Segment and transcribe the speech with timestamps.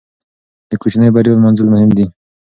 [0.69, 2.05] د کوچنۍ بریا لمانځل مهم دي.